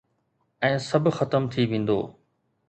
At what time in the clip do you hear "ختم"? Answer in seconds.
1.17-1.41